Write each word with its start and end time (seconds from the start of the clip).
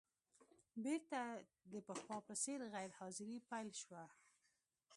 بېرته 0.83 1.19
د 1.71 1.73
پخوا 1.87 2.17
په 2.27 2.33
څېر 2.43 2.59
غیر 2.73 2.91
حاضري 2.99 3.37
پیل 3.49 3.69
شوه. 3.81 4.03